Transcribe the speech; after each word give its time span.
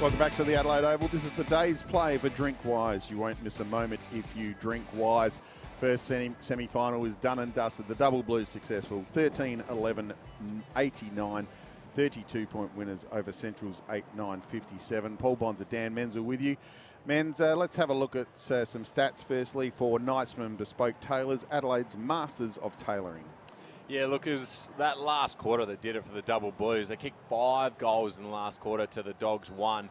Welcome 0.00 0.18
back 0.18 0.34
to 0.36 0.44
the 0.44 0.54
Adelaide 0.54 0.84
Oval. 0.84 1.08
This 1.08 1.26
is 1.26 1.30
the 1.32 1.44
day's 1.44 1.82
play 1.82 2.16
for 2.16 2.30
Drink 2.30 2.56
Wise. 2.64 3.10
You 3.10 3.18
won't 3.18 3.42
miss 3.44 3.60
a 3.60 3.66
moment 3.66 4.00
if 4.14 4.34
you 4.34 4.54
drink 4.58 4.86
wise. 4.94 5.40
First 5.78 6.06
semi 6.06 6.66
final 6.68 7.04
is 7.04 7.16
done 7.16 7.38
and 7.40 7.52
dusted. 7.52 7.86
The 7.86 7.94
double 7.96 8.22
blues 8.22 8.48
successful 8.48 9.04
13 9.12 9.62
11 9.68 10.14
89. 10.74 11.46
32 11.94 12.46
point 12.46 12.74
winners 12.74 13.04
over 13.12 13.30
Central's 13.30 13.82
8 13.90 14.02
9 14.16 14.40
57. 14.40 15.18
Paul 15.18 15.36
Bonds 15.36 15.60
and 15.60 15.68
Dan 15.68 15.92
Menzel 15.92 16.22
with 16.22 16.40
you. 16.40 16.56
Men's, 17.04 17.42
uh, 17.42 17.54
let's 17.54 17.76
have 17.76 17.90
a 17.90 17.94
look 17.94 18.16
at 18.16 18.26
uh, 18.50 18.64
some 18.64 18.84
stats 18.84 19.22
firstly 19.22 19.68
for 19.68 19.98
Knightsman 19.98 20.56
Bespoke 20.56 20.98
Tailors, 21.00 21.44
Adelaide's 21.50 21.98
Masters 21.98 22.56
of 22.56 22.74
Tailoring. 22.78 23.24
Yeah, 23.90 24.06
look, 24.06 24.28
it 24.28 24.38
was 24.38 24.70
that 24.78 25.00
last 25.00 25.36
quarter 25.36 25.66
that 25.66 25.80
did 25.80 25.96
it 25.96 26.06
for 26.06 26.14
the 26.14 26.22
Double 26.22 26.52
Blues. 26.52 26.90
They 26.90 26.96
kicked 26.96 27.18
five 27.28 27.76
goals 27.76 28.18
in 28.18 28.22
the 28.22 28.28
last 28.28 28.60
quarter 28.60 28.86
to 28.86 29.02
the 29.02 29.14
Dogs 29.14 29.50
one, 29.50 29.88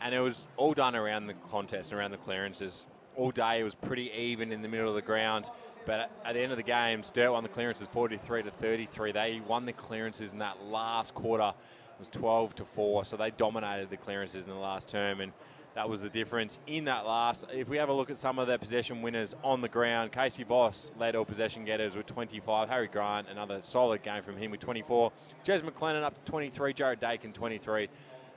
and 0.00 0.14
it 0.14 0.20
was 0.20 0.46
all 0.56 0.74
done 0.74 0.94
around 0.94 1.26
the 1.26 1.34
contest, 1.50 1.92
around 1.92 2.12
the 2.12 2.18
clearances. 2.18 2.86
All 3.16 3.32
day 3.32 3.58
it 3.58 3.64
was 3.64 3.74
pretty 3.74 4.12
even 4.12 4.52
in 4.52 4.62
the 4.62 4.68
middle 4.68 4.88
of 4.88 4.94
the 4.94 5.02
ground, 5.02 5.50
but 5.86 6.08
at 6.24 6.34
the 6.34 6.40
end 6.40 6.52
of 6.52 6.56
the 6.56 6.62
game, 6.62 7.02
Sturt 7.02 7.32
won 7.32 7.42
the 7.42 7.48
clearances 7.48 7.88
43 7.88 8.44
to 8.44 8.52
33. 8.52 9.10
They 9.10 9.42
won 9.44 9.66
the 9.66 9.72
clearances 9.72 10.30
in 10.30 10.38
that 10.38 10.62
last 10.66 11.12
quarter. 11.12 11.52
It 11.94 11.98
was 11.98 12.10
12 12.10 12.54
to 12.54 12.64
4, 12.64 13.04
so 13.04 13.16
they 13.16 13.32
dominated 13.32 13.90
the 13.90 13.96
clearances 13.96 14.46
in 14.46 14.52
the 14.52 14.58
last 14.60 14.88
term, 14.88 15.20
and 15.20 15.32
that 15.74 15.88
was 15.88 16.02
the 16.02 16.10
difference 16.10 16.58
in 16.66 16.84
that 16.84 17.06
last. 17.06 17.44
If 17.52 17.68
we 17.68 17.78
have 17.78 17.88
a 17.88 17.92
look 17.92 18.10
at 18.10 18.18
some 18.18 18.38
of 18.38 18.46
the 18.46 18.58
possession 18.58 19.00
winners 19.02 19.34
on 19.42 19.60
the 19.60 19.68
ground, 19.68 20.12
Casey 20.12 20.44
Boss 20.44 20.92
led 20.98 21.16
all 21.16 21.24
possession 21.24 21.64
getters 21.64 21.96
with 21.96 22.06
25. 22.06 22.68
Harry 22.68 22.88
Grant, 22.88 23.28
another 23.30 23.60
solid 23.62 24.02
game 24.02 24.22
from 24.22 24.36
him 24.36 24.50
with 24.50 24.60
24. 24.60 25.12
Jez 25.44 25.62
McLennan 25.62 26.02
up 26.02 26.22
to 26.24 26.30
23. 26.30 26.74
Jared 26.74 27.00
Dakin 27.00 27.32
23 27.32 27.88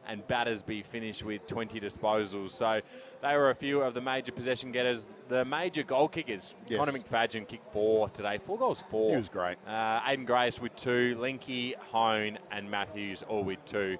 and 0.07 0.25
Battersby 0.27 0.83
finished 0.83 1.23
with 1.23 1.45
20 1.47 1.79
disposals. 1.79 2.51
So 2.51 2.79
they 3.21 3.35
were 3.35 3.49
a 3.49 3.55
few 3.55 3.81
of 3.81 3.93
the 3.93 4.01
major 4.01 4.31
possession 4.31 4.71
getters. 4.71 5.07
The 5.27 5.43
major 5.43 5.83
goal 5.83 6.07
kickers, 6.07 6.55
yes. 6.67 6.79
Connor 6.79 6.91
McFadden 6.97 7.47
kicked 7.47 7.65
four 7.73 8.09
today. 8.09 8.37
Four 8.37 8.57
goals, 8.57 8.83
four. 8.89 9.11
He 9.11 9.17
was 9.17 9.29
great. 9.29 9.57
Uh, 9.67 9.99
Aiden 10.01 10.25
Grace 10.25 10.61
with 10.61 10.75
two. 10.75 11.17
Linky, 11.19 11.75
Hone, 11.91 12.37
and 12.51 12.69
Matthews 12.69 13.23
all 13.23 13.43
with 13.43 13.63
two 13.65 13.97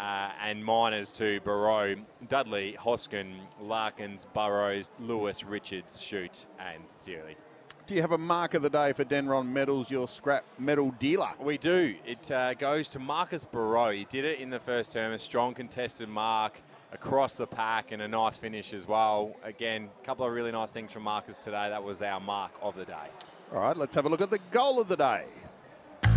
uh, 0.00 0.30
and 0.42 0.64
minors 0.64 1.12
to 1.12 1.40
Barrow, 1.40 1.94
Dudley, 2.26 2.74
Hoskin, 2.78 3.34
Larkins, 3.60 4.26
Burrows, 4.32 4.90
Lewis, 4.98 5.44
Richards, 5.44 6.00
Shute, 6.00 6.46
and 6.58 6.82
Thierry. 7.04 7.36
Do 7.86 7.94
you 7.94 8.00
have 8.00 8.12
a 8.12 8.18
mark 8.18 8.54
of 8.54 8.62
the 8.62 8.70
day 8.70 8.92
for 8.92 9.04
Denron 9.04 9.48
Metals, 9.48 9.90
your 9.90 10.08
scrap 10.08 10.44
metal 10.58 10.94
dealer? 10.98 11.30
We 11.38 11.58
do. 11.58 11.96
It 12.06 12.30
uh, 12.30 12.54
goes 12.54 12.88
to 12.90 12.98
Marcus 12.98 13.44
Barrow. 13.44 13.90
He 13.90 14.04
did 14.04 14.24
it 14.24 14.38
in 14.38 14.48
the 14.48 14.60
first 14.60 14.92
term, 14.92 15.12
a 15.12 15.18
strong 15.18 15.54
contested 15.54 16.08
mark 16.08 16.62
across 16.92 17.36
the 17.36 17.46
pack 17.46 17.92
and 17.92 18.00
a 18.00 18.08
nice 18.08 18.36
finish 18.36 18.72
as 18.72 18.88
well. 18.88 19.36
Again, 19.44 19.90
a 20.02 20.06
couple 20.06 20.24
of 20.24 20.32
really 20.32 20.52
nice 20.52 20.72
things 20.72 20.92
from 20.92 21.02
Marcus 21.02 21.38
today. 21.38 21.68
That 21.68 21.82
was 21.82 22.00
our 22.00 22.20
mark 22.20 22.52
of 22.62 22.74
the 22.74 22.84
day. 22.84 23.08
All 23.52 23.60
right, 23.60 23.76
let's 23.76 23.94
have 23.96 24.06
a 24.06 24.08
look 24.08 24.20
at 24.20 24.30
the 24.30 24.40
goal 24.50 24.80
of 24.80 24.88
the 24.88 24.96
day. 24.96 25.24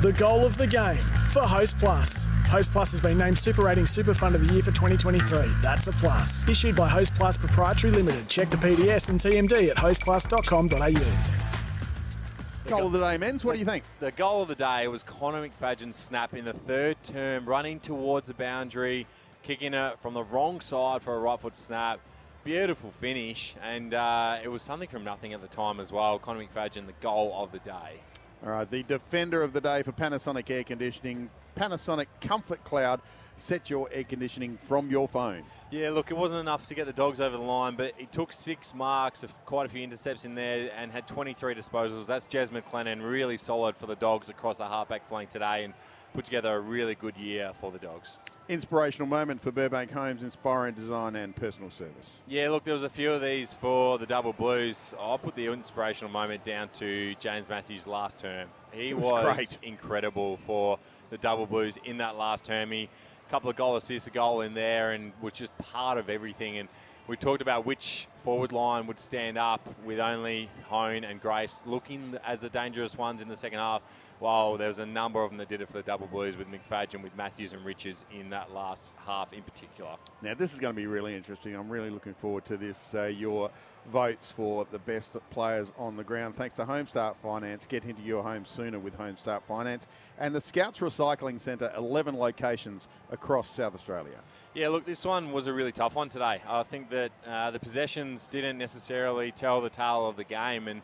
The 0.03 0.11
goal 0.11 0.45
of 0.45 0.57
the 0.57 0.67
game 0.67 1.01
for 1.29 1.43
Host 1.43 1.79
Plus. 1.79 2.28
Host 2.47 2.73
Plus 2.73 2.91
has 2.91 3.00
been 3.00 3.17
named 3.17 3.38
Super 3.38 3.61
Rating 3.61 3.85
Super 3.85 4.13
Fund 4.13 4.35
of 4.35 4.45
the 4.45 4.51
Year 4.51 4.61
for 4.61 4.72
2023. 4.72 5.47
That's 5.61 5.88
a 5.88 5.94
plus. 5.94 6.45
Issued 6.45 6.75
by 6.75 6.89
Host 6.89 7.16
Plus 7.16 7.38
Proprietary 7.38 7.94
Limited. 7.94 8.28
Check 8.28 8.50
the 8.50 8.57
PDS 8.57 9.09
and 9.09 9.17
TMD 9.17 9.69
at 9.69 9.78
hostplus.com.au. 9.78 12.69
Goal 12.69 12.88
of 12.88 12.91
the 12.91 13.00
day, 13.00 13.16
men's. 13.16 13.45
What 13.45 13.53
do 13.53 13.59
you 13.59 13.66
think? 13.66 13.85
The 14.01 14.11
goal 14.11 14.41
of 14.41 14.50
the 14.50 14.55
day 14.55 14.89
was 14.89 15.03
Connor 15.03 15.47
McFadden's 15.47 15.95
snap 15.95 16.33
in 16.33 16.44
the 16.44 16.51
third 16.51 17.01
term, 17.01 17.45
running 17.45 17.79
towards 17.79 18.28
the 18.28 18.33
boundary, 18.33 19.07
kicking 19.41 19.73
it 19.73 20.01
from 20.01 20.13
the 20.13 20.25
wrong 20.25 20.59
side 20.59 21.01
for 21.01 21.16
a 21.16 21.19
right 21.19 21.39
foot 21.39 21.55
snap. 21.55 22.01
Beautiful 22.44 22.91
finish, 22.91 23.55
and 23.63 23.94
uh, 23.94 24.39
it 24.44 24.49
was 24.49 24.63
something 24.63 24.89
from 24.89 25.05
nothing 25.05 25.31
at 25.31 25.39
the 25.39 25.47
time 25.47 25.79
as 25.79 25.94
well. 25.94 26.19
Connor 26.19 26.44
McFadden, 26.44 26.88
the 26.88 26.94
goal 26.99 27.33
of 27.38 27.53
the 27.53 27.59
day. 27.59 28.01
All 28.45 28.51
right, 28.51 28.69
the 28.69 28.83
defender 28.83 29.41
of 29.41 29.53
the 29.53 29.61
day 29.61 29.83
for 29.83 29.93
Panasonic 29.93 30.49
Air 30.49 30.65
Conditioning, 30.65 31.29
Panasonic 31.55 32.07
Comfort 32.19 32.61
Cloud. 32.65 32.99
Set 33.37 33.69
your 33.69 33.87
air 33.91 34.03
conditioning 34.03 34.57
from 34.67 34.91
your 34.91 35.07
phone. 35.07 35.43
Yeah, 35.71 35.91
look, 35.91 36.11
it 36.11 36.17
wasn't 36.17 36.41
enough 36.41 36.67
to 36.67 36.75
get 36.75 36.85
the 36.85 36.93
dogs 36.93 37.21
over 37.21 37.37
the 37.37 37.41
line, 37.41 37.75
but 37.75 37.93
he 37.97 38.05
took 38.05 38.33
six 38.33 38.75
marks, 38.75 39.23
quite 39.45 39.65
a 39.65 39.69
few 39.69 39.81
intercepts 39.81 40.25
in 40.25 40.35
there, 40.35 40.69
and 40.77 40.91
had 40.91 41.07
23 41.07 41.55
disposals. 41.55 42.05
That's 42.05 42.27
Jez 42.27 42.49
McLennan, 42.49 43.01
really 43.01 43.37
solid 43.37 43.77
for 43.77 43.87
the 43.87 43.95
dogs 43.95 44.29
across 44.29 44.57
the 44.57 44.67
halfback 44.67 45.07
flank 45.07 45.29
today, 45.29 45.63
and 45.63 45.73
put 46.13 46.25
together 46.25 46.53
a 46.53 46.59
really 46.59 46.95
good 46.95 47.15
year 47.15 47.53
for 47.59 47.71
the 47.71 47.79
dogs. 47.79 48.19
Inspirational 48.49 49.07
moment 49.07 49.41
for 49.41 49.53
Burbank 49.53 49.91
Homes, 49.91 50.21
inspiring 50.21 50.75
design 50.75 51.15
and 51.15 51.33
personal 51.33 51.71
service. 51.71 52.23
Yeah, 52.27 52.49
look, 52.49 52.65
there 52.65 52.73
was 52.73 52.83
a 52.83 52.89
few 52.89 53.13
of 53.13 53.21
these 53.21 53.53
for 53.53 53.97
the 53.97 54.05
Double 54.05 54.33
Blues. 54.33 54.93
I'll 54.99 55.17
put 55.17 55.35
the 55.35 55.47
inspirational 55.47 56.11
moment 56.11 56.43
down 56.43 56.67
to 56.73 57.15
James 57.21 57.47
Matthews 57.47 57.87
last 57.87 58.19
term. 58.19 58.49
He 58.73 58.93
was, 58.93 59.11
was 59.11 59.59
incredible 59.63 60.37
for 60.45 60.77
the 61.09 61.17
Double 61.17 61.45
Blues 61.45 61.77
in 61.85 61.99
that 61.99 62.17
last 62.17 62.43
term. 62.43 62.71
He 62.71 62.89
a 63.25 63.31
couple 63.31 63.49
of 63.49 63.55
goal 63.55 63.77
assists, 63.77 64.09
a 64.09 64.11
goal 64.11 64.41
in 64.41 64.53
there, 64.53 64.91
and 64.91 65.13
was 65.21 65.31
just 65.31 65.57
part 65.57 65.97
of 65.97 66.09
everything. 66.09 66.57
And 66.57 66.67
we 67.07 67.15
talked 67.15 67.41
about 67.41 67.65
which 67.65 68.07
forward 68.23 68.51
line 68.51 68.87
would 68.87 68.99
stand 68.99 69.37
up 69.37 69.73
with 69.85 69.99
only 69.99 70.49
Hone 70.65 71.05
and 71.05 71.21
Grace 71.21 71.61
looking 71.65 72.17
as 72.25 72.41
the 72.41 72.49
dangerous 72.49 72.97
ones 72.97 73.21
in 73.21 73.29
the 73.29 73.37
second 73.37 73.59
half 73.59 73.81
well, 74.23 74.56
there's 74.56 74.79
a 74.79 74.85
number 74.85 75.22
of 75.22 75.31
them 75.31 75.38
that 75.38 75.50
did 75.50 75.59
it 75.59 75.67
for 75.67 75.73
the 75.73 75.84
double 75.84 76.07
blues 76.07 76.38
with 76.38 76.47
McFadden, 76.47 77.03
with 77.03 77.13
Matthews 77.17 77.51
and 77.51 77.66
Richards 77.66 78.06
in 78.09 78.29
that 78.29 78.53
last 78.53 78.94
half 79.06 79.34
in 79.34 79.41
particular. 79.41 79.97
Now, 80.22 80.34
this 80.34 80.53
is 80.53 80.61
going 80.61 80.73
to 80.73 80.81
be 80.81 80.88
really 80.88 81.13
interesting. 81.13 81.53
I'm 81.53 81.69
really 81.69 81.89
looking 81.89 82.13
forward 82.13 82.45
to 82.45 82.56
this. 82.56 82.95
Uh, 82.95 83.03
your 83.03 83.51
votes 83.91 84.31
for 84.31 84.66
the 84.72 84.79
best 84.79 85.17
players 85.29 85.73
on 85.78 85.97
the 85.97 86.06
ground. 86.06 86.38
Thanks 86.38 86.56
to 86.56 86.63
Homestart 86.63 87.17
Finance. 87.17 87.66
Get 87.66 87.84
into 87.84 88.01
your 88.01 88.23
home 88.23 88.45
sooner 88.45 88.79
with 88.79 88.97
Homestart 88.97 89.44
Finance. 89.44 89.88
And 90.17 90.34
the 90.34 90.40
Scouts 90.40 90.79
Recycling 90.79 91.38
Centre, 91.38 91.69
11 91.75 92.17
locations 92.17 92.88
across 93.11 93.50
South 93.50 93.75
Australia. 93.75 94.22
Yeah, 94.53 94.69
look, 94.69 94.85
this 94.85 95.03
one 95.03 95.34
was 95.34 95.47
a 95.47 95.53
really 95.53 95.73
tough 95.73 95.95
one 95.95 96.07
today. 96.07 96.41
I 96.47 96.63
think 96.63 96.90
that 96.91 97.11
uh, 97.28 97.51
the 97.51 97.59
possessions 97.59 98.29
didn't 98.29 98.57
necessarily 98.57 99.34
tell 99.34 99.59
the 99.59 99.69
tale 99.69 100.07
of 100.07 100.16
the 100.16 100.23
game. 100.23 100.69
and 100.69 100.81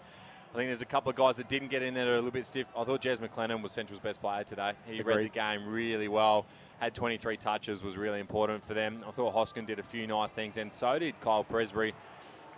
I 0.51 0.57
think 0.57 0.69
there's 0.69 0.81
a 0.81 0.85
couple 0.85 1.11
of 1.11 1.15
guys 1.15 1.35
that 1.35 1.47
didn't 1.47 1.67
get 1.67 1.83
in 1.83 1.93
there 1.93 2.05
that 2.05 2.11
are 2.11 2.15
a 2.15 2.17
little 2.17 2.31
bit 2.31 2.45
stiff. 2.47 2.67
I 2.75 2.83
thought 2.83 3.03
Jez 3.03 3.17
McLennan 3.17 3.61
was 3.61 3.71
Central's 3.71 3.99
best 3.99 4.19
player 4.19 4.43
today. 4.43 4.73
He 4.87 4.99
Agreed. 4.99 5.15
read 5.15 5.25
the 5.25 5.29
game 5.29 5.67
really 5.67 6.07
well. 6.07 6.47
Had 6.79 6.95
23 6.95 7.37
touches, 7.37 7.83
was 7.83 7.97
really 7.97 8.19
important 8.19 8.65
for 8.65 8.73
them. 8.73 9.03
I 9.07 9.11
thought 9.11 9.35
Hoskin 9.35 9.67
did 9.67 9.77
a 9.77 9.83
few 9.83 10.07
nice 10.07 10.33
things, 10.33 10.57
and 10.57 10.73
so 10.73 10.97
did 10.97 11.19
Kyle 11.21 11.43
Presbury. 11.43 11.93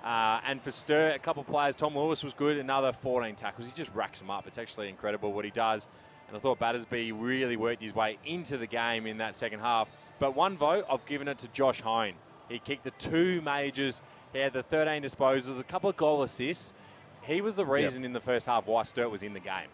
Uh, 0.06 0.40
and 0.48 0.62
for 0.62 0.72
Sturt, 0.72 1.16
a 1.16 1.20
couple 1.20 1.42
of 1.42 1.48
players, 1.48 1.76
Tom 1.76 1.98
Lewis 1.98 2.24
was 2.24 2.34
good, 2.34 2.58
another 2.58 2.94
14 2.94 3.36
tackles. 3.36 3.68
He 3.68 3.74
just 3.76 3.94
racks 3.94 4.20
them 4.20 4.30
up. 4.30 4.48
It's 4.48 4.58
actually 4.58 4.88
incredible 4.88 5.34
what 5.34 5.44
he 5.44 5.52
does. 5.52 5.90
And 6.30 6.38
I 6.38 6.40
thought 6.40 6.60
Battersby 6.60 7.12
really 7.12 7.58
worked 7.58 7.82
his 7.82 7.94
way 7.94 8.18
into 8.26 8.58
the 8.58 8.68
game 8.68 9.06
in 9.06 9.18
that 9.18 9.36
second 9.36 9.60
half. 9.60 9.90
But 10.18 10.34
one 10.34 10.56
vote, 10.56 10.86
I've 10.90 11.06
given 11.06 11.28
it 11.28 11.40
to 11.40 11.50
Josh 11.50 11.82
Hone. 11.82 12.14
He 12.48 12.60
kicked 12.60 12.84
the 12.84 12.92
two 12.92 13.42
majors. 13.42 14.02
He 14.32 14.40
had 14.40 14.54
the 14.54 14.64
13 14.64 15.04
disposals, 15.04 15.60
a 15.60 15.64
couple 15.64 15.90
of 15.90 15.98
goal 15.98 16.24
assists. 16.24 16.74
He 17.24 17.42
was 17.42 17.56
the 17.56 17.66
reason 17.66 18.02
yep. 18.02 18.08
in 18.08 18.14
the 18.14 18.20
first 18.20 18.46
half 18.46 18.68
why 18.68 18.84
Sturt 18.84 19.12
was 19.12 19.24
in 19.24 19.34
the 19.34 19.40
game. 19.40 19.68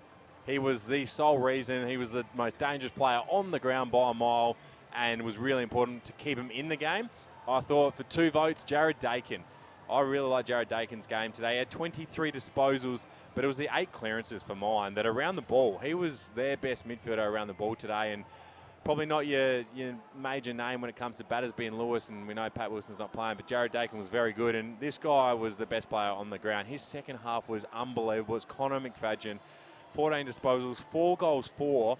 He 0.45 0.59
was 0.59 0.85
the 0.85 1.05
sole 1.05 1.37
reason. 1.37 1.87
He 1.87 1.97
was 1.97 2.11
the 2.11 2.25
most 2.35 2.57
dangerous 2.57 2.91
player 2.91 3.21
on 3.29 3.51
the 3.51 3.59
ground 3.59 3.91
by 3.91 4.11
a 4.11 4.13
mile 4.13 4.55
and 4.95 5.21
was 5.21 5.37
really 5.37 5.63
important 5.63 6.05
to 6.05 6.13
keep 6.13 6.37
him 6.37 6.49
in 6.51 6.69
the 6.69 6.75
game. 6.75 7.09
I 7.47 7.61
thought 7.61 7.95
for 7.95 8.03
two 8.03 8.31
votes, 8.31 8.63
Jared 8.63 8.99
Dakin. 8.99 9.43
I 9.89 10.01
really 10.01 10.27
like 10.27 10.45
Jared 10.45 10.67
Dakin's 10.67 11.07
game 11.07 11.31
today. 11.31 11.53
He 11.53 11.57
had 11.59 11.69
23 11.69 12.31
disposals, 12.31 13.05
but 13.33 13.43
it 13.43 13.47
was 13.47 13.57
the 13.57 13.69
eight 13.73 13.91
clearances 13.93 14.43
for 14.43 14.55
mine 14.55 14.95
that 14.95 15.05
around 15.05 15.37
the 15.37 15.41
ball. 15.41 15.77
He 15.77 15.93
was 15.93 16.29
their 16.35 16.57
best 16.57 16.85
midfielder 16.87 17.25
around 17.25 17.47
the 17.47 17.53
ball 17.53 17.75
today, 17.75 18.11
and 18.11 18.25
probably 18.87 19.05
not 19.05 19.27
your, 19.27 19.65
your 19.75 19.93
major 20.17 20.53
name 20.53 20.79
when 20.79 20.89
it 20.89 20.95
comes 20.95 21.17
to 21.17 21.23
batters 21.25 21.51
being 21.51 21.77
Lewis, 21.77 22.07
and 22.07 22.25
we 22.25 22.33
know 22.33 22.49
Pat 22.49 22.71
Wilson's 22.71 22.97
not 22.97 23.11
playing, 23.11 23.35
but 23.35 23.45
Jared 23.45 23.73
Dakin 23.73 23.99
was 23.99 24.07
very 24.07 24.31
good, 24.31 24.55
and 24.55 24.79
this 24.79 24.97
guy 24.97 25.33
was 25.33 25.57
the 25.57 25.65
best 25.65 25.89
player 25.89 26.09
on 26.09 26.29
the 26.29 26.37
ground. 26.37 26.69
His 26.69 26.81
second 26.81 27.17
half 27.17 27.49
was 27.49 27.65
unbelievable. 27.73 28.37
It's 28.37 28.45
Connor 28.45 28.79
McFadden, 28.79 29.39
14 29.93 30.25
disposals, 30.25 30.77
four 30.77 31.17
goals, 31.17 31.49
four. 31.57 31.97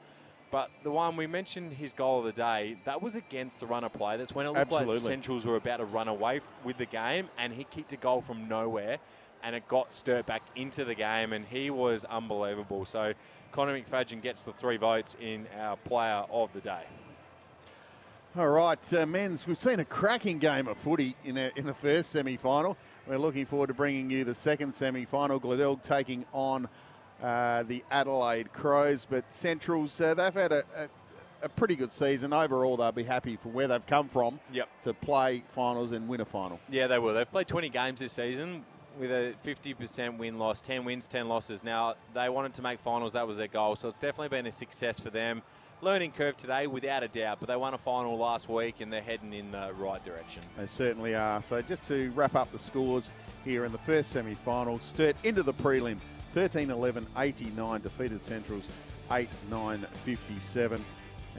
But 0.50 0.70
the 0.84 0.92
one 0.92 1.18
we 1.18 1.28
mentioned, 1.28 1.74
his 1.74 1.92
goal 1.92 2.20
of 2.20 2.26
the 2.26 2.32
day, 2.32 2.78
that 2.86 3.02
was 3.02 3.18
against 3.18 3.60
the 3.60 3.66
runner 3.66 3.90
play. 3.90 4.16
That's 4.16 4.34
when 4.34 4.46
it 4.46 4.50
looked 4.52 4.72
Absolutely. 4.72 4.96
like 4.96 5.04
Centrals 5.04 5.46
were 5.46 5.58
about 5.58 5.78
to 5.78 5.86
run 5.86 6.08
away 6.08 6.38
f- 6.38 6.44
with 6.64 6.78
the 6.78 6.86
game, 6.86 7.28
and 7.38 7.52
he 7.52 7.66
kicked 7.66 7.92
a 7.92 7.98
goal 7.98 8.22
from 8.22 8.48
nowhere, 8.48 9.00
and 9.44 9.56
it 9.56 9.68
got 9.68 9.94
Sturt 9.94 10.26
back 10.26 10.44
into 10.56 10.86
the 10.86 10.96
game, 10.96 11.34
and 11.34 11.46
he 11.46 11.70
was 11.70 12.06
unbelievable. 12.06 12.86
So 12.86 13.14
Connor 13.52 13.80
McFadden 13.80 14.22
gets 14.22 14.44
the 14.44 14.54
three 14.54 14.78
votes 14.78 15.16
in 15.20 15.48
our 15.60 15.78
player 15.78 16.24
of 16.32 16.52
the 16.54 16.62
day. 16.62 16.84
All 18.38 18.50
right, 18.50 18.94
uh, 18.94 19.06
men's. 19.06 19.48
We've 19.48 19.58
seen 19.58 19.80
a 19.80 19.86
cracking 19.86 20.38
game 20.38 20.68
of 20.68 20.78
footy 20.78 21.16
in, 21.24 21.38
a, 21.38 21.52
in 21.56 21.66
the 21.66 21.74
first 21.74 22.12
semi-final. 22.12 22.78
We're 23.08 23.18
looking 23.18 23.46
forward 23.48 23.68
to 23.68 23.74
bringing 23.74 24.10
you 24.12 24.24
the 24.26 24.36
second 24.36 24.76
semi-final. 24.76 25.40
Glenelg 25.40 25.82
taking 25.82 26.24
on 26.34 26.68
uh, 27.24 27.64
the 27.64 27.84
Adelaide 27.90 28.54
Crows, 28.54 29.08
but 29.10 29.34
Centrals 29.34 30.00
uh, 30.00 30.14
they've 30.14 30.34
had 30.34 30.52
a, 30.52 30.64
a, 30.76 31.46
a 31.46 31.50
pretty 31.50 31.76
good 31.76 31.92
season 31.92 32.32
overall. 32.32 32.78
They'll 32.78 32.92
be 32.92 33.04
happy 33.04 33.38
for 33.38 33.50
where 33.50 33.68
they've 33.68 33.86
come 33.88 34.08
from 34.08 34.40
Yep. 34.52 34.70
to 34.84 34.94
play 34.94 35.44
finals 35.48 35.92
and 35.92 36.08
win 36.08 36.22
a 36.22 36.26
final. 36.26 36.60
Yeah, 36.70 36.86
they 36.86 37.00
will. 37.00 37.16
They've 37.16 37.32
played 37.32 37.48
20 37.48 37.70
games 37.70 38.00
this 38.00 38.14
season 38.14 38.66
with 39.00 39.12
a 39.12 39.34
50% 39.46 40.18
win 40.18 40.38
loss, 40.38 40.62
10 40.62 40.86
wins, 40.86 41.08
10 41.08 41.28
losses. 41.28 41.64
Now, 41.64 41.96
they 42.14 42.30
wanted 42.30 42.54
to 42.56 42.62
make 42.62 42.80
finals, 42.80 43.14
that 43.14 43.28
was 43.28 43.38
their 43.38 43.48
goal. 43.48 43.76
So 43.76 43.88
it's 43.88 44.00
definitely 44.00 44.30
been 44.30 44.46
a 44.48 44.52
success 44.52 45.00
for 45.00 45.10
them. 45.10 45.42
Learning 45.82 46.12
curve 46.12 46.36
today, 46.38 46.66
without 46.66 47.04
a 47.04 47.08
doubt, 47.08 47.38
but 47.40 47.48
they 47.48 47.56
won 47.56 47.76
a 47.76 47.78
final 47.78 48.18
last 48.18 48.50
week 48.50 48.82
and 48.82 48.92
they're 48.92 49.02
heading 49.02 49.32
in 49.32 49.52
the 49.52 49.72
right 49.78 50.04
direction. 50.04 50.42
They 50.58 50.66
certainly 50.66 51.14
are. 51.14 51.42
So 51.44 51.62
just 51.62 51.84
to 51.86 52.12
wrap 52.16 52.36
up 52.36 52.52
the 52.52 52.58
scores 52.58 53.12
here 53.46 53.64
in 53.66 53.72
the 53.72 53.78
first 53.78 54.12
semi-final, 54.12 54.80
Sturt 54.80 55.16
into 55.24 55.44
the 55.44 55.54
prelim, 55.54 55.98
13-11, 56.36 57.06
89, 57.16 57.82
defeated 57.82 58.24
Centrals 58.24 58.68
8-9, 59.12 59.86
57. 59.86 60.84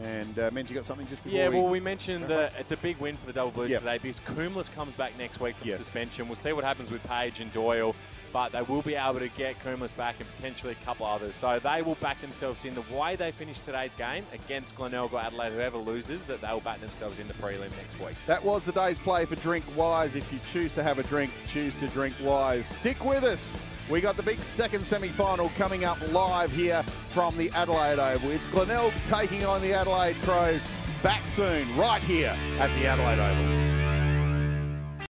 And 0.02 0.38
uh, 0.38 0.50
Menz, 0.50 0.68
you 0.68 0.76
got 0.76 0.84
something 0.84 1.06
just 1.08 1.24
before 1.24 1.36
Yeah, 1.38 1.48
we... 1.48 1.56
well, 1.56 1.68
we 1.68 1.80
mentioned 1.80 2.26
that 2.28 2.52
it's 2.58 2.70
a 2.70 2.76
big 2.76 2.98
win 2.98 3.16
for 3.16 3.26
the 3.26 3.32
Double 3.32 3.50
Blues 3.50 3.70
Yep. 3.72 3.80
today 3.80 3.98
because 3.98 4.20
Coombs 4.20 4.68
comes 4.68 4.94
back 4.94 5.16
next 5.18 5.40
week 5.40 5.56
from 5.56 5.68
Yes. 5.68 5.78
suspension. 5.78 6.28
We'll 6.28 6.36
see 6.36 6.52
what 6.52 6.62
happens 6.64 6.90
with 6.90 7.02
Page 7.08 7.40
and 7.40 7.52
Doyle, 7.52 7.96
but 8.32 8.52
they 8.52 8.62
will 8.62 8.82
be 8.82 8.94
able 8.94 9.18
to 9.18 9.28
get 9.28 9.58
Coombs 9.60 9.90
back 9.90 10.14
and 10.20 10.28
potentially 10.36 10.76
a 10.80 10.84
couple 10.84 11.04
others. 11.04 11.34
So 11.34 11.58
they 11.58 11.82
will 11.82 11.96
back 11.96 12.20
themselves 12.20 12.64
in 12.64 12.74
the 12.74 12.82
way 12.94 13.16
they 13.16 13.32
finish 13.32 13.58
today's 13.58 13.94
game 13.96 14.24
against 14.32 14.76
Glenelg 14.76 15.12
or 15.12 15.20
Adelaide. 15.20 15.52
Whoever 15.52 15.78
loses, 15.78 16.26
that 16.26 16.40
they 16.42 16.52
will 16.52 16.60
back 16.60 16.80
themselves 16.80 17.18
in 17.18 17.26
the 17.26 17.34
prelim 17.34 17.70
next 17.76 17.98
week. 17.98 18.14
That 18.26 18.44
was 18.44 18.62
the 18.62 18.72
day's 18.72 19.00
play 19.00 19.24
for 19.24 19.34
Drink 19.36 19.64
Wise. 19.76 20.14
If 20.14 20.32
you 20.32 20.38
choose 20.52 20.70
to 20.72 20.82
have 20.84 21.00
a 21.00 21.02
drink, 21.02 21.32
choose 21.48 21.74
to 21.76 21.88
drink 21.88 22.14
wise. 22.22 22.66
Stick 22.66 23.04
with 23.04 23.24
us. 23.24 23.58
We 23.90 24.02
got 24.02 24.18
the 24.18 24.22
big 24.22 24.40
second 24.40 24.84
semi-final 24.84 25.48
coming 25.56 25.84
up 25.84 25.96
live 26.12 26.52
here 26.52 26.82
from 27.12 27.38
the 27.38 27.50
Adelaide 27.52 27.98
Oval. 27.98 28.30
It's 28.30 28.46
Glenelg 28.46 28.92
taking 29.02 29.46
on 29.46 29.62
the 29.62 29.72
Adelaide 29.72 30.16
Crows. 30.22 30.66
Back 31.02 31.26
soon, 31.26 31.64
right 31.76 32.02
here 32.02 32.36
at 32.58 32.68
the 32.78 32.86
Adelaide 32.86 33.18
Oval. 33.18 33.57